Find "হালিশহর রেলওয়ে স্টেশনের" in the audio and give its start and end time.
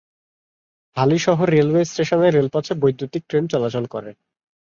0.97-2.35